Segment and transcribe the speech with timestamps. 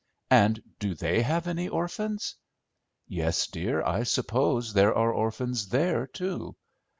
[0.31, 2.33] "And do they have any orphans?"
[3.07, 6.55] "Yes, dear, I suppose there are orphans there too."